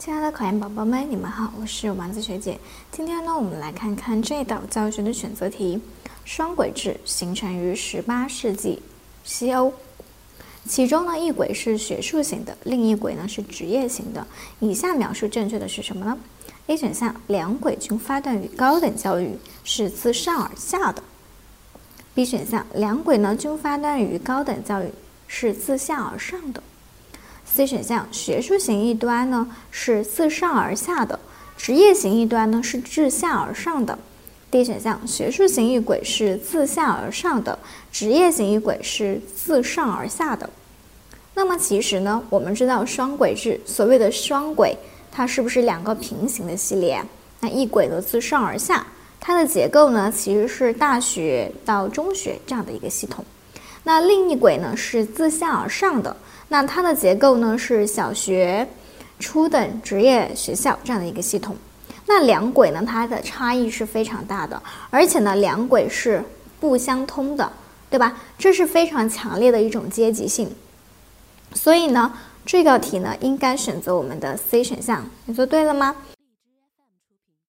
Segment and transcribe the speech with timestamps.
[0.00, 2.58] 亲爱的考研宝宝们，你们好，我是丸子学姐。
[2.90, 5.78] 今天呢，我们来看看这道教学的选择题。
[6.24, 8.80] 双轨制形成于十八世纪
[9.24, 9.70] 西欧，
[10.66, 14.26] 其中呢一轨是学术型的，另一轨呢是职业型的。
[14.58, 16.16] 以下描述正确的是什么呢
[16.68, 21.02] ？A 选项两轨均发端于高等教育，是自上而下的。
[22.14, 24.88] B 选项两轨呢均发端于高等教育，
[25.26, 26.62] 是自下而上的。
[27.52, 31.18] C 选项学术型一端呢是自上而下的，
[31.56, 33.98] 职业型一端呢是自下而上的。
[34.50, 37.58] D 选项学术型一轨是自下而上的，
[37.92, 40.48] 职业型一轨是自上而下的。
[41.34, 44.76] 那么其实呢，我们知道双轨制，所谓的双轨，
[45.10, 47.02] 它是不是两个平行的系列？
[47.40, 48.86] 那一轨的自上而下，
[49.20, 53.24] 它的结构呢其实是大学到中学这样的一个系统。
[53.84, 56.14] 那另一轨呢是自下而上的。
[56.48, 58.66] 那它的结构呢是小学、
[59.18, 61.56] 初等职业学校这样的一个系统。
[62.06, 64.60] 那两轨呢，它的差异是非常大的，
[64.90, 66.22] 而且呢，两轨是
[66.58, 67.52] 不相通的，
[67.88, 68.16] 对吧？
[68.36, 70.50] 这是非常强烈的一种阶级性。
[71.54, 72.12] 所以呢，
[72.44, 75.08] 这道题呢，应该选择我们的 C 选项。
[75.26, 75.94] 你做对了吗？